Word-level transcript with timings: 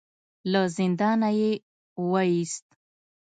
له 0.51 0.61
زندانه 0.75 1.29
يې 1.39 1.51
وايست. 2.11 2.65